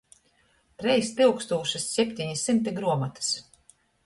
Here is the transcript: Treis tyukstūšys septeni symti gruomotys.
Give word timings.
Treis 0.83 1.11
tyukstūšys 1.19 1.85
septeni 1.99 2.41
symti 2.45 2.75
gruomotys. 2.81 3.31